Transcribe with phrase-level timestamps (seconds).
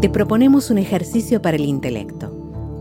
[0.00, 2.30] Te proponemos un ejercicio para el intelecto,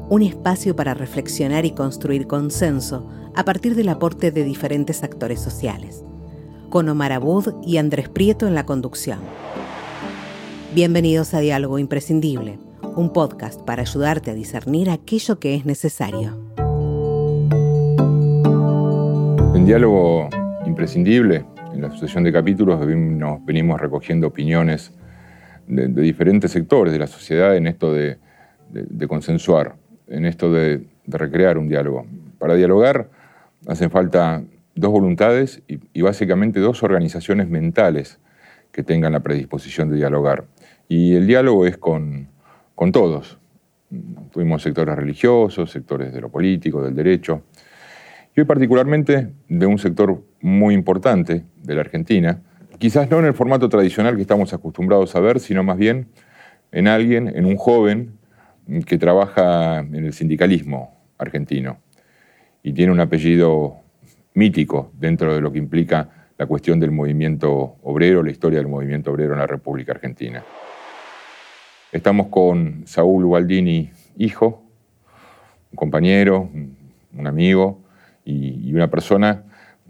[0.10, 6.06] un espacio para reflexionar y construir consenso a partir del aporte de diferentes actores sociales,
[6.70, 9.20] con Omar Abud y Andrés Prieto en la conducción.
[10.74, 12.58] Bienvenidos a Diálogo Imprescindible,
[12.96, 16.38] un podcast para ayudarte a discernir aquello que es necesario.
[19.56, 20.30] En Diálogo
[20.66, 24.94] Imprescindible, en la sucesión de capítulos, nos venimos recogiendo opiniones
[25.70, 28.18] de, diferentes sectores de la sociedad en esto de,
[29.08, 29.76] consensuar,
[30.08, 32.06] en esto de, recrear un diálogo.
[32.38, 33.10] Para dialogar
[33.68, 34.44] hacen falta
[34.76, 38.20] dos voluntades y, básicamente dos organizaciones mentales
[38.72, 40.46] que tengan la predisposición de dialogar.
[40.88, 42.28] Y el diálogo es con,
[42.76, 43.40] con todos.
[44.32, 47.44] Tuvimos sectores religiosos, sectores de lo político, del derecho,
[48.36, 52.40] y hoy particularmente de un sector muy importante de la Argentina,
[52.80, 56.08] quizás no en el formato tradicional que estamos acostumbrados a ver, sino más bien
[56.72, 58.18] en alguien, en un joven
[58.86, 61.80] que trabaja en el sindicalismo argentino
[62.64, 63.78] y tiene un apellido
[64.34, 69.12] mítico dentro de lo que implica la cuestión del movimiento obrero, la historia del movimiento
[69.12, 70.44] obrero en la República Argentina.
[71.92, 74.64] Estamos con Saúl Ubaldini, hijo,
[75.72, 77.82] un compañero, un amigo
[78.24, 79.44] y una persona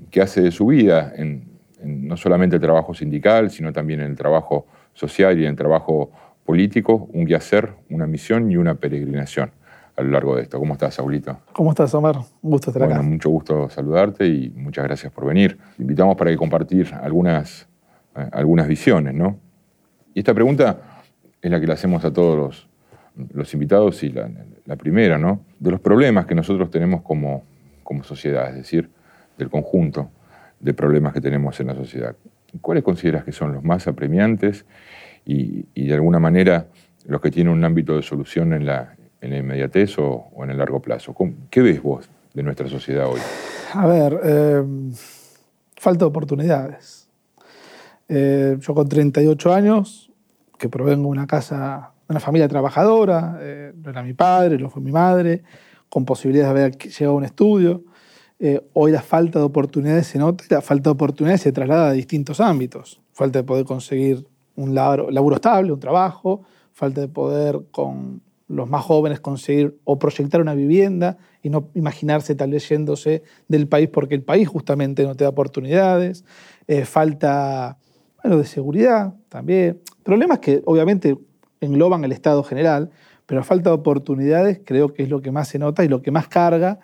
[0.09, 1.48] que hace de su vida en,
[1.83, 6.11] no solamente el trabajo sindical, sino también en el trabajo social y en el trabajo
[6.45, 9.51] político, un quehacer, una misión y una peregrinación
[9.95, 10.59] a lo largo de esto.
[10.59, 11.39] ¿Cómo estás, Saulito?
[11.51, 12.17] ¿Cómo estás, Omar?
[12.17, 15.57] Un gusto estar bueno, Mucho gusto saludarte y muchas gracias por venir.
[15.75, 17.67] Te invitamos para que compartir algunas,
[18.15, 19.37] eh, algunas visiones, ¿no?
[20.13, 20.79] Y esta pregunta
[21.41, 22.67] es la que le hacemos a todos
[23.33, 24.29] los, invitados y la,
[24.65, 25.41] la, primera, ¿no?
[25.59, 27.43] De los problemas que nosotros tenemos como,
[27.83, 28.89] como sociedad, es decir,
[29.37, 30.09] del conjunto
[30.59, 32.15] de problemas que tenemos en la sociedad.
[32.61, 34.65] ¿Cuáles consideras que son los más apremiantes
[35.25, 36.67] y, de alguna manera
[37.05, 40.81] los que tienen un ámbito de solución en la, en inmediatez o, en el largo
[40.81, 41.15] plazo?
[41.49, 43.19] ¿Qué ves vos de nuestra sociedad hoy?
[43.73, 44.63] A ver, eh,
[45.77, 47.09] falta de oportunidades.
[48.07, 50.11] Eh, yo con 38 años,
[50.57, 54.69] que provengo de una casa, de una familia trabajadora, eh, no era mi padre, no
[54.69, 55.43] fue mi madre,
[55.89, 57.83] con posibilidades de haber llegado a un estudio,
[58.41, 61.89] eh, hoy la falta de oportunidades se nota y la falta de oportunidades se traslada
[61.89, 63.01] a distintos ámbitos.
[63.11, 68.83] Falta de poder conseguir un laburo, estable, un trabajo, falta de poder con los más
[68.83, 74.15] jóvenes conseguir o proyectar una vivienda y no imaginarse tal vez yéndose del país porque
[74.15, 76.23] el país justamente no te da oportunidades.
[76.67, 77.77] Eh, falta
[78.23, 79.81] de seguridad también.
[80.03, 81.17] Problemas que obviamente
[81.59, 82.89] engloban el Estado general,
[83.25, 86.11] pero falta de oportunidades creo que es lo que más se nota y lo que
[86.11, 86.79] más carga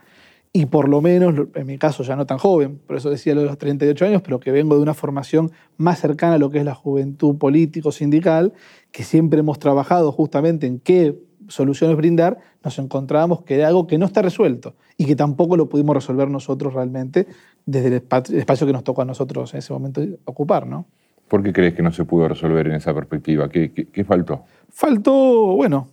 [0.55, 3.41] y por lo menos, en mi caso ya no tan joven, por eso decía lo
[3.41, 6.59] de los 38 años, pero que vengo de una formación más cercana a lo que
[6.59, 8.53] es la juventud político-sindical,
[8.93, 13.97] que siempre hemos trabajado justamente en qué soluciones brindar, nos encontrábamos que era algo que
[13.97, 17.27] no está resuelto y que tampoco lo pudimos resolver nosotros realmente
[17.65, 17.95] desde el
[18.39, 20.85] espacio que nos tocó a nosotros en ese momento ocupar, ¿no?
[21.27, 23.49] ¿Por qué crees que no se pudo resolver en esa perspectiva?
[23.49, 24.45] ¿Qué, qué faltó?
[24.69, 25.89] Faltó, bueno,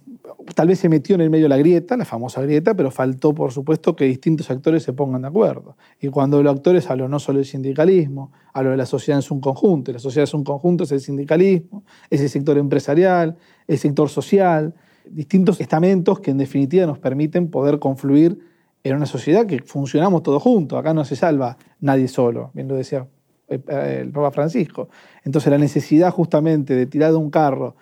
[0.54, 3.52] tal vez se metió en el medio la grieta, la famosa grieta, pero faltó, por
[3.52, 5.76] supuesto, que distintos actores se pongan de acuerdo.
[6.00, 9.41] Y cuando los actores hablo no solo del sindicalismo, hablo de la sociedad en su
[9.41, 9.92] conjunto.
[9.92, 13.36] la sociedad en un conjunto es el sindicalismo, es el sector empresarial,
[13.66, 14.74] el sector social,
[15.04, 18.38] distintos estamentos que en definitiva nos permiten poder confluir
[18.84, 20.78] en una sociedad que funcionamos todos juntos.
[20.78, 23.06] Acá no se salva nadie solo, bien lo decía
[23.48, 24.88] el Papa Francisco.
[25.24, 27.76] Entonces la necesidad justamente de tirar de un carro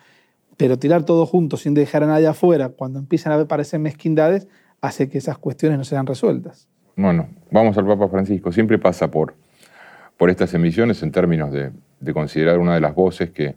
[0.60, 4.47] pero tirar todo junto sin dejar a nadie afuera, cuando empiezan a aparecer mezquindades,
[4.82, 6.69] hace que esas cuestiones no sean resueltas.
[6.97, 8.53] Bueno, vamos al Papa Francisco.
[8.53, 9.32] Siempre pasa por,
[10.19, 11.72] por estas emisiones en términos de,
[12.12, 13.56] considerar una de las voces que,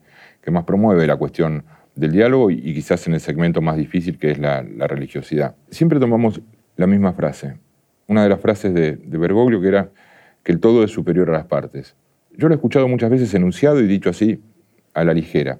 [0.50, 4.40] más promueve la cuestión del diálogo y, quizás en el segmento más difícil que es
[4.40, 5.58] la, religiosidad.
[5.72, 6.40] Siempre tomamos
[6.78, 7.58] la misma frase,
[8.08, 9.90] una de las frases de, de Bergoglio que era
[10.42, 11.98] que el todo es superior a las partes.
[12.32, 14.42] Yo lo he escuchado muchas veces enunciado y dicho así
[14.94, 15.60] a la ligera.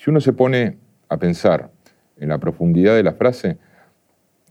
[0.00, 0.78] Si uno se pone
[1.10, 1.70] a pensar
[2.16, 3.58] en la profundidad de la frase,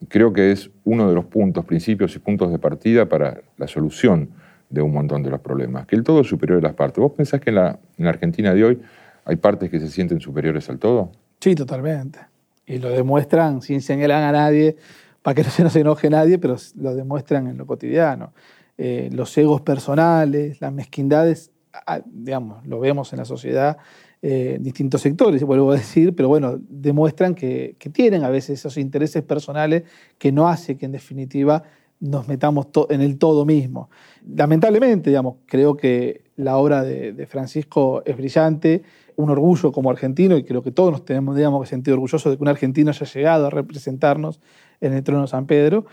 [0.08, 4.30] creo que es uno de los puntos, principios y puntos de partida para la solución
[4.70, 7.02] de un montón de los problemas, que el todo es superior a las partes.
[7.02, 8.82] ¿Vos pensás que en la, Argentina de hoy
[9.26, 11.14] hay partes que se sienten superiores al todo?
[11.40, 12.20] Sí, totalmente.
[12.68, 14.76] Y lo demuestran sin señalar a nadie,
[15.24, 18.34] para que no se nos enoje nadie, pero lo demuestran en lo cotidiano.
[18.78, 23.80] Eh, los egos personales, las mezquindades, ah, digamos, lo vemos en la sociedad
[24.22, 29.24] eh, distintos sectores, vuelvo a decir, pero bueno, demuestran que, tienen a veces esos intereses
[29.24, 29.84] personales
[30.18, 31.64] que no hace que en definitiva
[32.02, 33.90] nos metamos en el todo mismo.
[34.36, 38.84] Lamentablemente, digamos, creo que la obra de, Francisco es brillante,
[39.16, 42.38] un orgullo como argentino, y creo que todos nos tenemos digamos, que sentir orgullosos de
[42.38, 44.42] que un argentino haya llegado a representarnos
[44.82, 45.86] en el trono de San Pedro,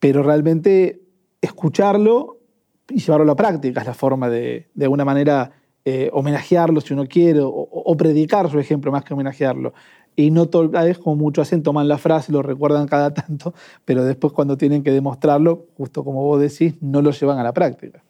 [0.00, 1.00] pero realmente
[1.40, 2.40] escucharlo
[2.88, 5.52] y llevarlo a la práctica es la forma de, de alguna manera,
[5.90, 9.72] eh, homenajearlo si uno quiere, o, predicar su ejemplo más que homenajearlo.
[10.14, 13.54] Y no toda vez, como mucho hacen, toman la frase, lo recuerdan cada tanto,
[13.86, 17.54] pero después cuando tienen que demostrarlo, justo como vos decís, no lo llevan a la
[17.54, 18.02] práctica.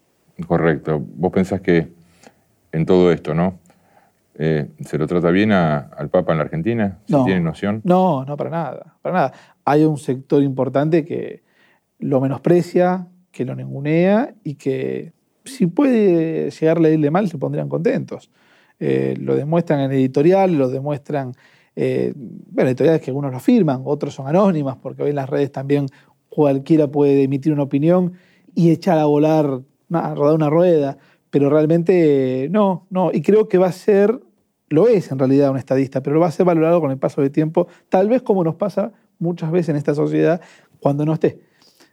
[0.48, 1.00] Correcto.
[1.00, 1.92] Vos pensás que
[2.72, 3.60] en todo esto, ¿no?
[4.34, 6.98] Eh, ¿Se lo trata bien al Papa en la Argentina?
[7.06, 7.80] ¿Se tiene noción?
[7.84, 9.32] No, no, para nada, para nada.
[9.64, 11.44] Hay un sector importante que
[12.00, 15.12] lo menosprecia, que lo ningunea y que
[15.48, 18.30] si puede llegarle a irle mal se pondrían contentos.
[18.80, 21.32] Eh, lo demuestran en editorial, lo demuestran,
[21.74, 25.50] eh, bueno, editoriales que algunos lo firman, otros son anónimas, porque hoy en las redes
[25.50, 25.86] también
[26.28, 28.12] cualquiera puede emitir una opinión
[28.54, 29.62] y echar a volar,
[29.92, 30.98] a rodar una rueda,
[31.30, 34.20] pero realmente no, no, y creo que va a ser,
[34.68, 37.20] lo es en realidad un estadista, pero lo va a ser valorado con el paso
[37.20, 40.40] del tiempo, tal vez como nos pasa muchas veces en esta sociedad
[40.80, 41.47] cuando no esté.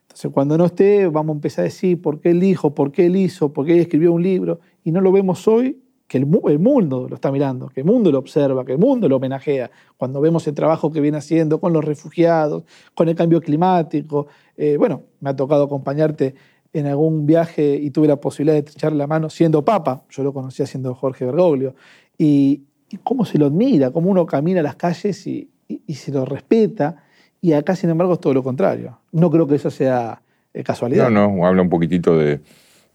[0.07, 3.07] Entonces, cuando no esté, vamos a empezar a decir por qué él dijo, por qué
[3.07, 6.25] él hizo, por qué él escribió un libro, y no lo vemos hoy, que el,
[6.25, 9.72] mundo lo está mirando, que el mundo lo observa, que el mundo lo homenajea.
[9.98, 12.63] Cuando vemos el trabajo que viene haciendo con los refugiados,
[12.94, 14.28] con el cambio climático.
[14.56, 16.36] Eh, bueno, me ha tocado acompañarte
[16.74, 20.34] en algún viaje y tuve la posibilidad de echarle la mano siendo papa, yo lo
[20.34, 21.74] conocía siendo Jorge Bergoglio,
[22.18, 22.63] y,
[23.04, 27.05] cómo se lo admira, cómo uno camina a las calles y se lo respeta
[27.46, 28.98] y acá, sin embargo, es todo lo contrario.
[29.12, 30.20] No creo que eso sea
[30.52, 31.12] eh, casualidad.
[31.12, 32.42] No, no, habla un poquitito de,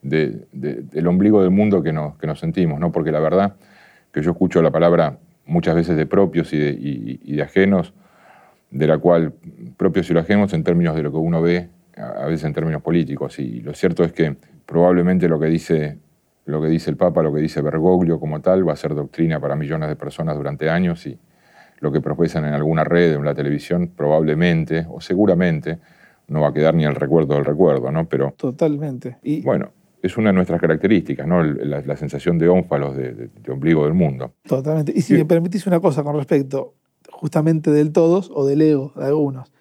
[0.02, 2.91] del ombligo del mundo que nos, que nos sentimos, ¿no?
[2.91, 3.55] Porque la verdad
[4.12, 7.94] que yo escucho la palabra muchas veces de propios y de, de ajenos,
[8.73, 9.35] de la cual
[9.76, 13.38] propios y ajenos en términos de lo que uno ve, a veces en términos políticos.
[13.38, 14.35] Y lo cierto es que
[14.67, 15.99] probablemente lo que dice,
[16.44, 19.38] lo que dice el Papa, lo que dice Bergoglio como tal, va a ser doctrina
[19.38, 21.20] para millones de personas durante años y,
[21.80, 25.78] lo que profesan en alguna red, en la televisión, probablemente o seguramente
[26.28, 28.08] no va a quedar ni el recuerdo del recuerdo, ¿no?
[28.08, 29.18] Pero, Totalmente.
[29.22, 31.42] Y, bueno, es una de nuestras características, ¿no?
[31.42, 34.34] La, sensación de ónfalos, de, de, ombligo del mundo.
[34.46, 34.92] Totalmente.
[34.94, 36.74] Y si me permitís una cosa con respecto
[37.10, 39.52] justamente del todos o del ego de algunos.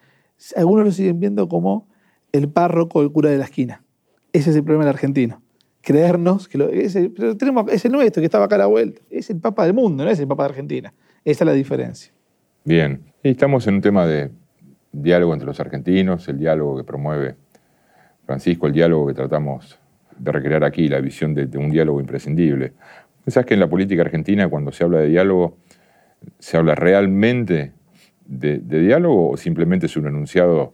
[0.56, 1.88] Algunos lo siguen viendo como
[2.32, 3.84] el párroco o el cura de la esquina.
[4.32, 5.42] Ese es el problema del argentino.
[5.82, 6.68] Creernos que lo,
[7.36, 9.00] tenemos, es el nuestro que estaba acá a la vuelta.
[9.10, 10.94] Es el papa del mundo, no es el papa de Argentina.
[11.24, 12.12] Esa es la diferencia.
[12.64, 14.30] Bien, estamos en un tema de
[14.92, 17.36] diálogo entre los argentinos, el diálogo que promueve
[18.24, 19.78] Francisco, el diálogo que tratamos
[20.16, 22.72] de recrear aquí, la visión de, un diálogo imprescindible.
[23.24, 25.58] ¿Pensás que en la política argentina, cuando se habla de diálogo,
[26.38, 27.72] se habla realmente
[28.24, 30.72] de, diálogo o simplemente es un enunciado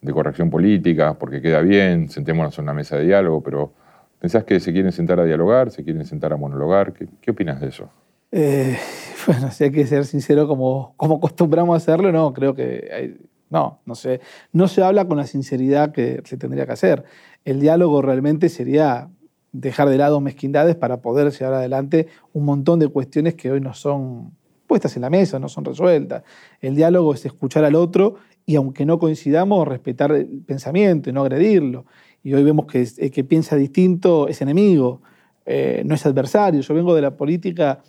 [0.00, 3.72] de corrección política porque queda bien, sentémonos en una mesa de diálogo, pero
[4.20, 6.92] ¿pensás que se quieren sentar a dialogar, se quieren sentar a monologar?
[6.92, 7.90] ¿Qué, qué opinas de eso?
[8.30, 8.76] Eh,
[9.26, 13.18] bueno, si hay que ser sincero como, como acostumbramos a hacerlo, no, creo que
[13.50, 14.20] no, no sé.
[14.52, 17.04] No se habla con la sinceridad que se tendría que hacer.
[17.44, 19.10] El diálogo realmente sería
[19.52, 23.72] dejar de lado mezquindades para poder llevar adelante un montón de cuestiones que hoy no
[23.72, 24.32] son
[24.66, 26.22] puestas en la mesa, no son resueltas.
[26.60, 31.22] El diálogo es escuchar al otro y aunque no coincidamos, respetar el pensamiento y no
[31.22, 31.86] agredirlo.
[32.22, 35.00] Y hoy vemos que el que piensa distinto es enemigo,
[35.46, 36.60] eh, no es adversario.
[36.60, 37.82] Yo vengo de la política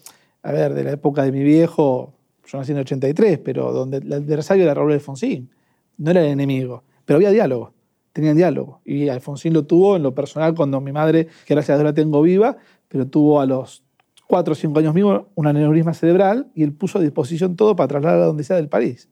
[0.43, 2.13] a ver, de la época de mi viejo,
[2.45, 5.49] yo nací en el 83, pero donde el adversario era Raúl Alfonsín,
[5.97, 7.73] no era el enemigo, pero había diálogo,
[8.13, 8.81] tenían diálogo.
[8.85, 11.93] Y Alfonsín lo tuvo en lo personal cuando mi madre, que gracias a Dios la
[11.93, 13.83] tengo viva, pero tuvo a los
[14.27, 17.87] 4 o 5 años mío un aneurisma cerebral y él puso a disposición todo para
[17.87, 19.09] trasladar a donde sea del país.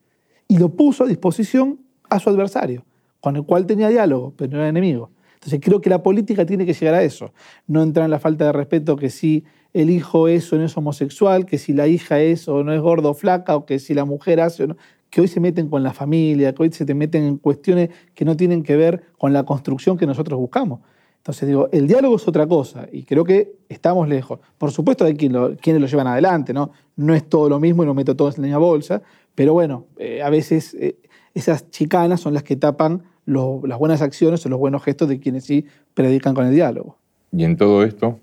[0.48, 2.86] Y lo puso a disposición a su adversario,
[3.20, 5.12] con el cual tenía diálogo, pero no era enemigo.
[5.34, 7.34] Entonces creo que la política tiene que llegar a eso,
[7.68, 9.44] no entrar en la falta de respeto que sí
[9.78, 12.82] el hijo es o no es homosexual, que si la hija es o no es
[12.82, 14.78] gordo o flaca, o que si la mujer hace o no,
[15.12, 18.26] que hoy se meten con la familia, que hoy se te meten en cuestiones que
[18.26, 20.80] no tienen que ver con la construcción que nosotros buscamos.
[21.18, 24.40] Entonces digo, el diálogo es otra cosa y creo que estamos lejos.
[24.58, 26.72] Por supuesto hay quienes lo llevan adelante, ¿no?
[26.96, 29.04] No es todo lo mismo y lo meto todo en la misma bolsa,
[29.36, 30.98] pero bueno, eh, a veces eh,
[31.36, 35.44] esas chicanas son las que tapan las buenas acciones o los buenos gestos de quienes
[35.44, 36.98] sí predican con el diálogo.
[37.32, 38.20] Y en todo esto,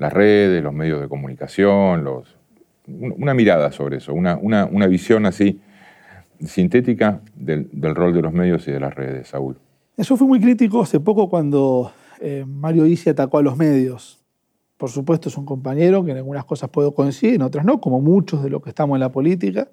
[0.00, 2.34] las redes, los medios de comunicación, los,
[2.86, 5.60] una mirada sobre eso, una, una, visión así
[6.44, 9.58] sintética del, rol de los medios y de las redes, Saúl.
[9.98, 14.24] Eso fue muy crítico hace poco cuando eh, Mario Isi atacó a los medios.
[14.78, 18.00] Por supuesto es un compañero que en algunas cosas puedo coincidir, en otras no, como
[18.00, 19.68] muchos de los que estamos en la política,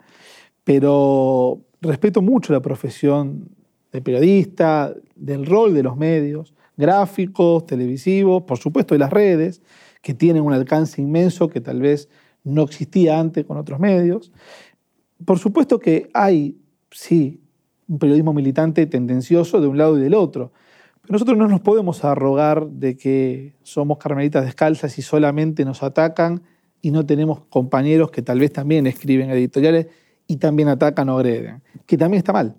[0.65, 3.47] pero respeto mucho la profesión
[3.93, 9.61] de periodista, del rol de los medios, gráficos, televisivos, por supuesto de las redes,
[10.07, 12.07] que tienen un alcance inmenso que tal vez
[12.45, 14.31] no existía antes con otros medios.
[15.25, 16.61] Por supuesto que hay,
[16.91, 17.41] sí,
[17.89, 20.53] un periodismo militante tendencioso de un lado y del otro.
[21.01, 26.41] Pero nosotros no nos podemos arrogar de que somos carmelitas descalzas y solamente nos atacan
[26.81, 29.87] y no tenemos compañeros que tal vez también escriben editoriales
[30.25, 32.55] y también atacan o agreden, que también está mal.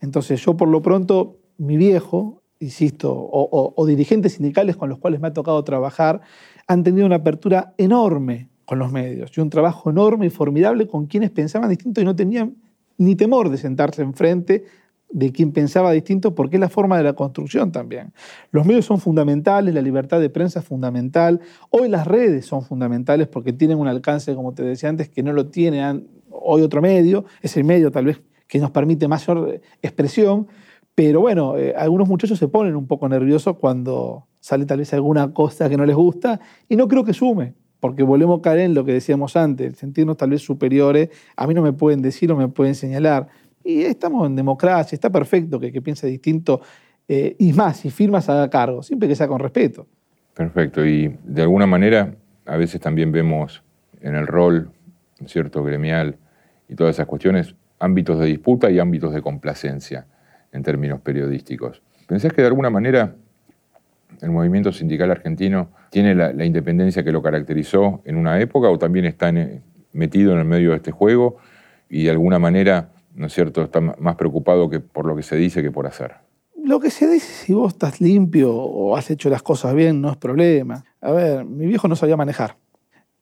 [0.00, 5.28] Entonces yo por lo pronto, mi viejo, insisto, o, dirigentes sindicales con los cuales me
[5.28, 6.20] ha tocado trabajar,
[6.66, 11.06] han tenido una apertura enorme con los medios y un trabajo enorme y formidable con
[11.06, 12.56] quienes pensaban distinto y no tenían
[12.98, 14.64] ni temor de sentarse enfrente
[15.10, 18.12] de quien pensaba distinto, porque es la forma de la construcción también.
[18.50, 23.26] Los medios son fundamentales, la libertad de prensa es fundamental, hoy las redes son fundamentales
[23.28, 27.24] porque tienen un alcance, como te decía antes, que no lo tiene hoy otro medio,
[27.40, 30.46] es el medio tal vez que nos permite mayor expresión,
[30.98, 35.32] pero bueno, eh, algunos muchachos se ponen un poco nerviosos cuando sale tal vez alguna
[35.32, 38.74] cosa que no les gusta y no creo que sume, porque volvemos a caer en
[38.74, 42.36] lo que decíamos antes, sentirnos tal vez superiores, a mí no me pueden decir o
[42.36, 43.28] me pueden señalar.
[43.62, 46.62] Y estamos en democracia, está perfecto que, que piense distinto,
[47.06, 49.86] eh, y más, si firmas haga cargo, siempre que sea con respeto.
[50.34, 52.12] Perfecto, y de alguna manera
[52.44, 53.62] a veces también vemos
[54.00, 54.72] en el rol,
[55.26, 56.16] cierto, gremial
[56.68, 60.08] y todas esas cuestiones, ámbitos de disputa y ámbitos de complacencia
[60.52, 61.82] en términos periodísticos.
[62.06, 63.14] ¿Pensás que de alguna manera
[64.20, 69.04] el movimiento sindical argentino tiene la, independencia que lo caracterizó en una época o también
[69.04, 69.32] está
[69.92, 71.36] metido en el medio de este juego
[71.88, 75.36] y de alguna manera, ¿no es cierto?, está más preocupado que por lo que se
[75.36, 76.16] dice que por hacer.
[76.62, 80.10] Lo que se dice, si vos estás limpio o has hecho las cosas bien, no
[80.10, 80.84] es problema.
[81.00, 82.56] A ver, mi viejo no sabía manejar.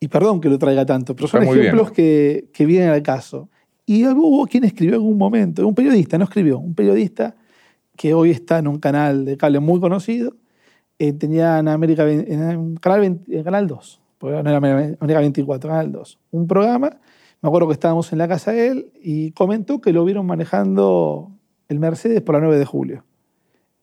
[0.00, 3.48] Y perdón que lo traiga tanto, pero son ejemplos que, que vienen al caso.
[3.86, 7.36] Y hubo quien escribió en un momento, un periodista, no escribió, un periodista
[7.96, 10.34] que hoy está en un canal de cable muy conocido,
[10.98, 16.18] eh, tenía en América, en canal, canal 2, porque no era América 24, Canal 2,
[16.32, 16.98] un programa,
[17.40, 21.30] me acuerdo que estábamos en la casa de él y comentó que lo vieron manejando
[21.68, 23.04] el Mercedes por la 9 de julio.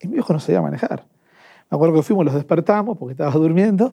[0.01, 1.05] Y mi viejo no sabía manejar.
[1.71, 3.91] Me acuerdo que fuimos, los despertamos porque estaba durmiendo.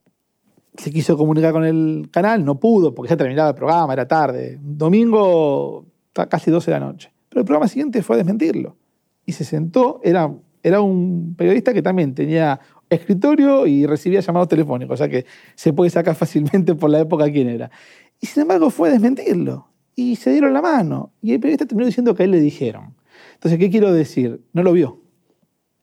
[0.77, 4.59] Se quiso comunicar con el canal, no pudo porque ya terminaba el programa, era tarde.
[4.61, 7.13] Domingo, casi 12 de la noche.
[7.29, 8.77] Pero el programa siguiente fue a desmentirlo.
[9.25, 14.95] Y se sentó, era, era un periodista que también tenía escritorio y recibía llamados telefónicos,
[14.95, 15.25] o sea que
[15.55, 17.71] se puede sacar fácilmente por la época quién era.
[18.21, 19.69] Y sin embargo fue a desmentirlo.
[19.97, 21.13] Y se dieron la mano.
[21.21, 22.95] Y el periodista terminó diciendo que a él le dijeron.
[23.35, 24.41] Entonces, ¿qué quiero decir?
[24.53, 25.01] No lo vio.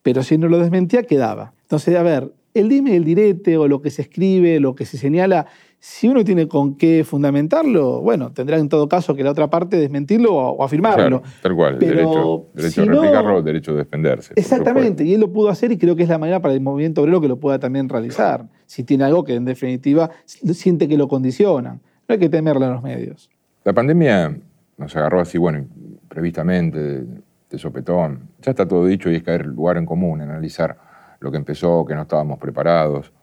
[0.02, 1.54] Pero si no lo desmentía, quedaba.
[1.62, 4.98] Entonces, a ver, el dime el direte o lo que se escribe, lo que se
[4.98, 5.48] señala,
[5.90, 9.78] si uno tiene con qué fundamentarlo, bueno, tendrá en todo caso que la otra parte
[9.78, 11.24] desmentirlo o, afirmarlo.
[11.42, 14.34] tal cual, derecho, derecho a replicarlo, derecho a defenderse.
[14.36, 17.02] Exactamente, y él lo pudo hacer y creo que es la manera para el movimiento
[17.02, 21.08] obrero que lo pueda también realizar, si tiene algo que en definitiva siente que lo
[21.08, 21.80] condicionan.
[22.08, 23.30] No hay que temerle a los medios.
[23.64, 24.38] La pandemia
[24.78, 25.66] nos agarró así, bueno,
[26.10, 27.06] previstamente,
[27.50, 28.28] de, sopetón.
[28.42, 30.78] Ya está todo dicho y es caer lugar en común, analizar
[31.22, 33.14] lo que empezó, que no estábamos preparados.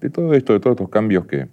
[0.00, 1.48] De todo esto, de todos estos cambios que,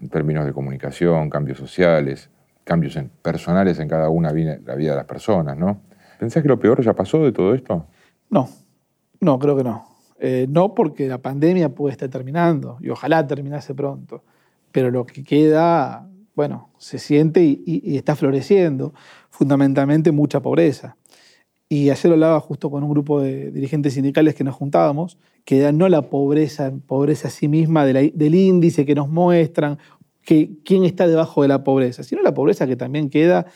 [0.00, 2.30] en términos de comunicación, cambios sociales,
[2.64, 5.80] cambios personales en cada una de la vida de las personas, ¿no?
[6.18, 7.86] ¿Pensás que lo peor ya pasó de todo esto?
[8.30, 8.48] No,
[9.20, 9.96] no, creo que no.
[10.18, 14.24] Eh, no porque la pandemia puede estar terminando y ojalá terminase pronto,
[14.72, 18.94] pero lo que queda, bueno, se siente y, está floreciendo,
[19.30, 20.96] fundamentalmente mucha pobreza.
[21.68, 25.88] Y ayer hablaba justo con un grupo de dirigentes sindicales que nos juntábamos que no
[25.88, 29.78] la pobreza, pobreza a sí misma del índice que nos muestran,
[30.22, 33.46] que, quién está debajo de la pobreza, sino la pobreza que también queda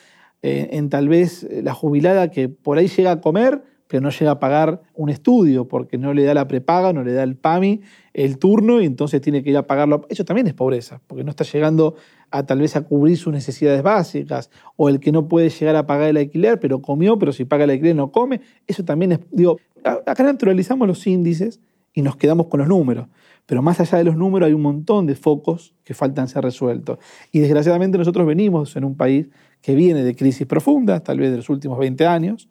[0.41, 4.11] eh, en tal vez eh, la jubilada que por ahí llega a comer, pero no
[4.11, 7.35] llega a pagar un estudio porque no le da la prepaga, no le da el
[7.35, 7.81] PAMI,
[8.15, 10.07] el turno, y entonces tiene que ir a pagarlo.
[10.09, 11.97] Eso también es pobreza, porque no está llegando
[12.31, 15.89] a tal vez a cubrir sus necesidades básicas, o el que no puede llegar a
[15.89, 18.43] pagar el alquiler, pero comió, pero si paga el alquiler no come.
[18.69, 21.59] Eso también es, digo, acá naturalizamos los índices
[21.93, 23.07] y nos quedamos con los números.
[23.47, 26.99] Pero más allá de los números hay un montón de focos que faltan ser resueltos.
[27.33, 29.27] Y desgraciadamente nosotros venimos en un país
[29.61, 32.49] que viene de crisis profundas, tal vez de los últimos 20 años.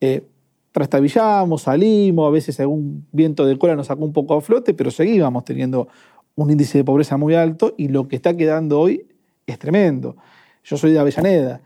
[0.00, 0.26] Eh,
[0.72, 4.90] trastabillamos, salimos, a veces algún viento de cola nos sacó un poco a flote, pero
[4.90, 5.86] seguíamos teniendo
[6.34, 9.06] un índice de pobreza muy alto y lo que está quedando hoy
[9.46, 10.16] es tremendo.
[10.64, 11.60] Yo soy de Avellaneda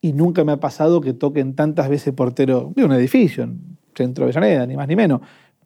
[0.00, 4.24] y nunca me ha pasado que toquen tantas veces portero de un edificio, en centro
[4.24, 5.20] de Avellaneda, ni más ni menos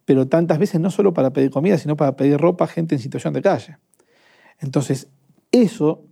[0.09, 2.99] pero tantas veces no solo para pedir comida, sino para pedir ropa a gente en
[2.99, 3.77] situación de calle.
[4.59, 5.07] Entonces,
[5.51, 6.03] eso,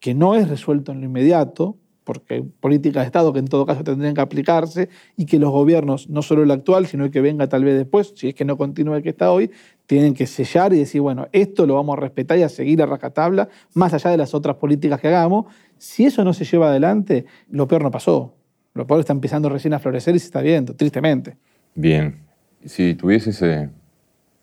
[0.00, 3.64] que no es resuelto en lo inmediato, porque hay políticas de Estado que en todo
[3.64, 7.22] caso tendrían que aplicarse y que los gobiernos, no solo el actual, sino el que
[7.22, 9.50] venga tal vez después, si es que no continúa el que está hoy,
[9.86, 12.86] tienen que sellar y decir, bueno, esto lo vamos a respetar y a seguir a
[12.86, 15.46] racatabla, más allá de las otras políticas que hagamos.
[15.78, 18.34] Si eso no se lleva adelante, lo peor no pasó.
[18.74, 21.38] Lo peor está empezando recién a florecer y se está viendo, tristemente.
[21.74, 22.27] Bien.
[22.68, 23.70] Si tuvieses eh,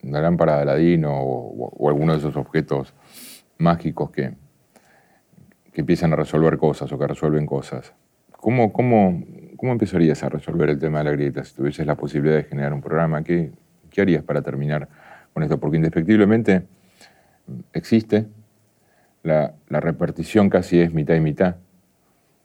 [0.01, 2.95] una lámpara de Aladino o, o alguno de esos objetos
[3.59, 4.33] mágicos que,
[5.71, 7.93] que empiezan a resolver cosas o que resuelven cosas.
[8.31, 9.23] ¿Cómo, cómo,
[9.57, 12.73] cómo empezarías a resolver el tema de la grieta si tuvieses la posibilidad de generar
[12.73, 13.23] un programa?
[13.23, 13.51] ¿Qué,
[13.91, 14.89] qué harías para terminar
[15.31, 15.59] con esto?
[15.59, 16.63] Porque indefectiblemente
[17.73, 18.25] existe,
[19.21, 21.57] la, la repartición casi es mitad y mitad,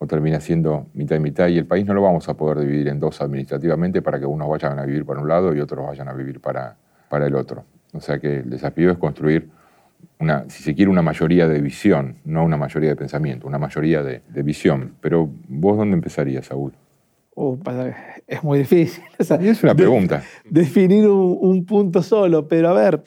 [0.02, 2.88] o termina siendo mitad y mitad, y el país no lo vamos a poder dividir
[2.88, 6.08] en dos administrativamente para que unos vayan a vivir para un lado y otros vayan
[6.08, 6.78] a vivir para,
[7.10, 7.66] para el otro.
[7.92, 9.50] O sea que el desafío es construir
[10.18, 14.02] una, si se quiere, una mayoría de visión, no una mayoría de pensamiento, una mayoría
[14.02, 14.94] de, visión.
[15.02, 16.72] Pero vos, ¿dónde empezarías, Saúl?
[17.34, 17.58] Uh,
[18.26, 19.04] es muy difícil.
[19.18, 20.22] es una pregunta.
[20.48, 23.02] definir un, punto solo, pero a ver,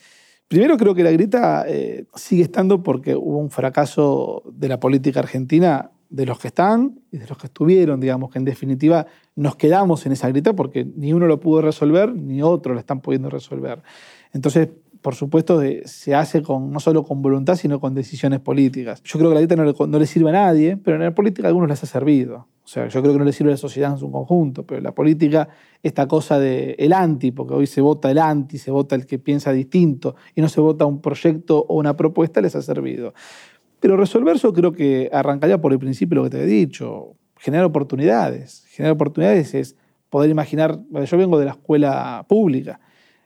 [0.48, 5.22] primero creo que la grita eh, sigue estando porque hubo un fracaso de la política
[5.22, 9.56] argentina de los que están y de los que estuvieron, digamos, que en definitiva nos
[9.56, 13.32] quedamos en esa grita porque ni uno lo pudo resolver ni otro lo están pudiendo
[13.32, 13.82] resolver.
[14.32, 14.70] Entonces,
[15.02, 19.02] por supuesto, se hace con, no solo con voluntad, sino con decisiones políticas.
[19.04, 21.50] Yo creo que la dieta no le, sirve a nadie, pero en la política a
[21.50, 22.48] algunos les ha servido.
[22.64, 24.82] O sea, yo creo que no le sirve a la sociedad en su conjunto, pero
[24.82, 25.50] la política,
[25.82, 29.18] esta cosa de el anti, porque hoy se vota el anti, se vota el que
[29.18, 33.14] piensa distinto y no se vota un proyecto o una propuesta, les ha servido.
[33.84, 37.66] Pero resolver eso creo que arrancaría por el principio lo que te he dicho, generar
[37.66, 38.64] oportunidades.
[38.70, 39.76] Generar oportunidades es
[40.10, 42.80] poder imaginar, yo vengo de la escuela pública,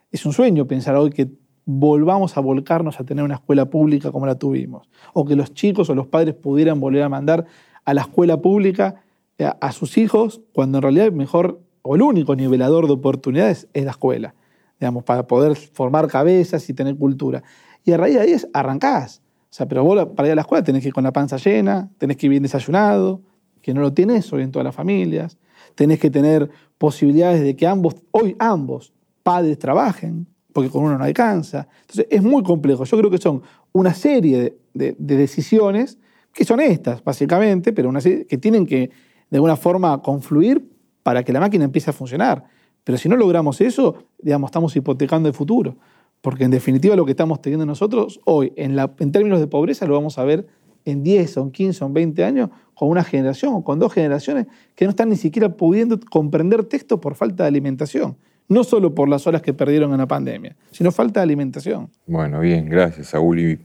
[0.10, 1.30] es un sueño pensar hoy que
[1.66, 5.92] volvamos a volcarnos a tener una escuela pública como la tuvimos, o que los chicos
[5.92, 7.46] o los padres pudieran volver a mandar
[7.86, 9.04] a la escuela pública
[9.38, 13.68] eh, a, sus hijos, cuando en realidad el mejor o el único nivelador de oportunidades
[13.74, 14.34] es la escuela,
[14.80, 17.44] digamos, para poder formar cabezas y tener cultura.
[17.84, 19.22] Y a raíz de ahí es arrancás.
[19.50, 21.38] O sea, pero vos para ir a la escuela tenés que ir con la panza
[21.38, 23.22] llena, tenés que ir bien desayunado,
[23.62, 25.38] que no lo tienes hoy en todas las familias,
[25.76, 28.94] tenés que tener posibilidades de que ambos, hoy ambos
[29.24, 31.68] padres trabajen, porque con uno no alcanza.
[31.82, 32.84] Entonces es muy complejo.
[32.84, 33.42] Yo creo que son
[33.74, 35.98] una serie de, decisiones
[36.34, 38.90] que son estas, básicamente, pero una serie que tienen que
[39.30, 40.68] de alguna forma confluir
[41.04, 42.46] para que la máquina empiece a funcionar.
[42.84, 45.78] Pero si no logramos eso, digamos, estamos hipotecando el futuro.
[46.28, 48.76] Porque en definitiva lo que estamos teniendo nosotros hoy, en,
[49.14, 50.46] términos de pobreza, lo vamos a ver
[50.84, 53.94] en 10 o en 15 o en 20 años con una generación o con dos
[53.94, 58.18] generaciones que no están ni siquiera pudiendo comprender texto por falta de alimentación
[58.50, 61.92] no solo por las horas que perdieron en la pandemia, sino falta de alimentación.
[62.06, 63.40] Bueno, bien, gracias, Saúl.
[63.40, 63.60] Y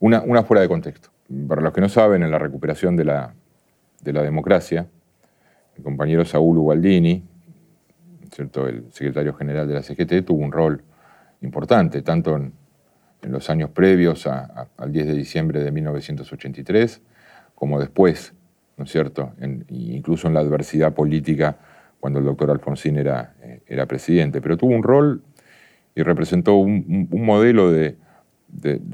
[0.00, 1.10] una, fuera de contexto.
[1.46, 3.34] Para los que no saben, en la recuperación de la,
[4.02, 4.88] de la democracia,
[5.76, 7.22] el compañero Saúl Ubaldini,
[8.32, 8.66] ¿cierto?
[8.66, 10.82] el secretario general de la CGT, tuvo un rol
[11.42, 12.52] importante, tanto en,
[13.22, 17.02] los años previos al 10 de diciembre de 1983,
[17.54, 18.32] como después,
[18.76, 19.32] ¿no es cierto?,
[19.68, 21.58] incluso en la adversidad política
[22.00, 25.22] cuando el doctor Alfonsín era, eh, era presidente, pero tuvo un rol
[25.94, 27.96] y representó un, modelo de,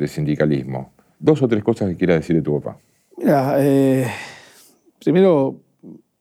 [0.07, 0.93] sindicalismo.
[1.19, 2.79] Dos o tres cosas que quiera decir de tu papá.
[3.19, 4.07] Mira, eh,
[5.03, 5.61] primero,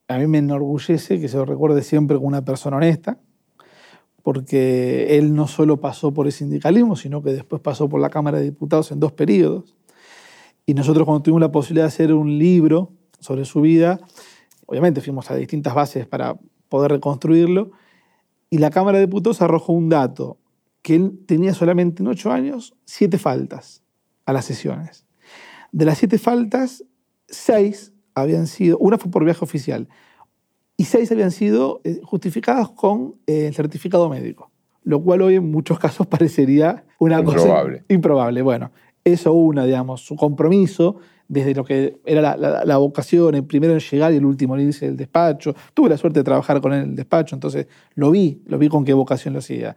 [0.08, 3.18] a mí me enorgullece que se lo recuerde siempre como una persona honesta,
[4.24, 8.40] porque él no solo pasó por el sindicalismo, sino que después pasó por la Cámara
[8.40, 9.76] de Diputados en dos periodos.
[10.66, 14.00] Y nosotros cuando tuvimos la posibilidad de hacer un libro sobre su vida,
[14.66, 17.72] obviamente fuimos a distintas bases para poder reconstruirlo.
[18.50, 20.38] Y la Cámara de Diputados arrojó un dato,
[20.82, 23.84] que él tenía solamente en ocho años siete faltas
[24.26, 25.06] a las sesiones.
[25.74, 26.86] De las siete faltas,
[27.28, 29.90] seis habían sido, una fue por viaje oficial,
[30.78, 34.52] y seis habían sido eh, justificadas con eh, el certificado médico,
[34.84, 37.80] lo cual hoy en muchos casos parecería una improbable.
[37.80, 38.42] cosa improbable.
[38.42, 38.72] Bueno,
[39.04, 44.14] eso una, digamos, su compromiso desde lo que era la, vocación, el primero en llegar
[44.14, 45.56] y el último en irse del despacho.
[45.74, 48.70] Tuve la suerte de trabajar con él en el despacho, entonces lo vi, lo vi
[48.70, 49.76] con qué vocación lo hacía.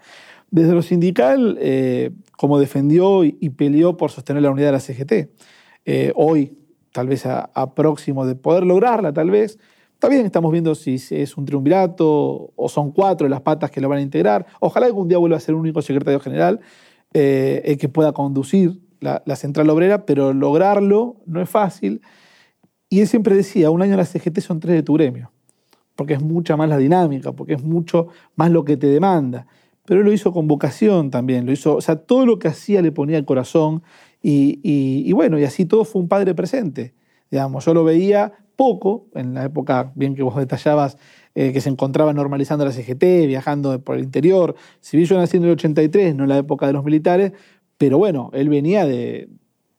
[0.50, 5.30] Desde lo sindical, eh, como defendió y, peleó por sostener la unidad de la CGT.
[5.86, 6.56] Eh, hoy,
[6.92, 9.58] tal vez a, próximo de poder lograrla, tal vez,
[9.96, 13.88] Está bien, estamos viendo si es un triunvirato o son cuatro las patas que lo
[13.88, 14.44] van a integrar.
[14.60, 16.60] Ojalá algún día vuelva a ser un único secretario general
[17.14, 22.02] eh, el que pueda conducir la, central obrera, pero lograrlo no es fácil.
[22.90, 25.32] Y él siempre decía, un año en la CGT son tres de tu gremio,
[25.94, 29.46] porque es mucha más la dinámica, porque es mucho más lo que te demanda.
[29.86, 32.82] Pero él lo hizo con vocación también, lo hizo, o sea, todo lo que hacía
[32.82, 33.82] le ponía el corazón
[34.22, 36.92] y, bueno, y así todo fue un padre presente.
[37.30, 40.98] Digamos, yo lo veía poco, en la época, bien que vos detallabas,
[41.34, 44.56] eh, que se encontraba normalizando la CGT, viajando por el interior.
[44.80, 47.32] Si yo nací en el 83, no en la época de los militares,
[47.78, 49.28] pero bueno, él venía de,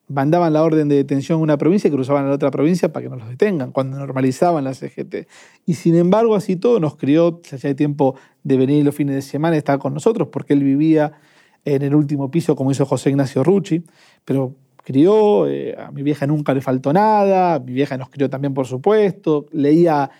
[0.08, 3.04] mandaban la orden de detención a una provincia y cruzaban a la otra provincia para
[3.04, 5.26] que no los detengan, cuando normalizaban la CGT.
[5.66, 9.22] Y sin embargo, así todo nos crió, ya de tiempo de venir los fines de
[9.22, 11.12] semana, estar con nosotros, porque él vivía
[11.64, 13.84] en el último piso, como hizo José Ignacio Rucci,
[14.24, 14.54] pero
[14.88, 18.66] crió, eh, a mi vieja nunca le faltó nada, mi vieja nos crió también, por
[18.66, 20.10] supuesto, leía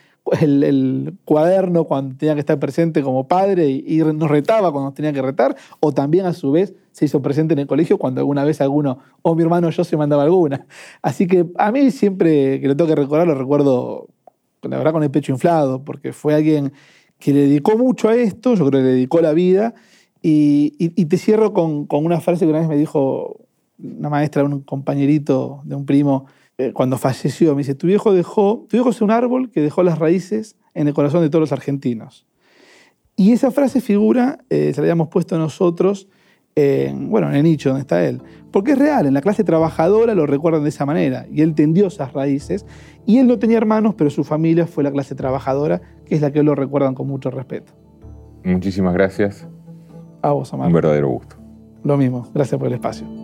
[0.41, 5.23] el, cuaderno cuando tenía que estar presente como padre y, nos retaba cuando tenía que
[5.23, 8.61] retar, o también a su vez se hizo presente en el colegio cuando alguna vez
[8.61, 10.67] alguno, o mi hermano o yo se mandaba alguna.
[11.01, 14.07] Así que a mí siempre que lo tengo que recordar, lo recuerdo,
[14.61, 16.73] la verdad, con el pecho inflado, porque fue alguien
[17.17, 19.73] que le dedicó mucho a esto, yo creo que le dedicó la vida,
[20.21, 20.69] y,
[21.05, 23.48] te cierro con, con una frase que una vez me dijo
[23.81, 26.25] una maestra, un compañerito de un primo,
[26.57, 29.83] eh, cuando falleció, me dice, tu viejo dejó, tu viejo es un árbol que dejó
[29.83, 32.27] las raíces en el corazón de todos los argentinos.
[33.15, 36.07] Y esa frase figura, eh, se la habíamos puesto nosotros,
[36.55, 38.21] en, bueno, en el nicho donde está él.
[38.51, 41.25] Porque es real, en la clase trabajadora lo recuerdan de esa manera.
[41.31, 42.65] Y él tendió esas raíces.
[43.05, 46.31] Y él no tenía hermanos, pero su familia fue la clase trabajadora, que es la
[46.31, 47.73] que lo recuerdan con mucho respeto.
[48.43, 49.47] Muchísimas gracias.
[50.21, 50.67] A vos, Amar.
[50.67, 51.35] Un verdadero gusto.
[51.83, 52.27] Lo mismo.
[52.33, 53.18] Gracias por el espacio.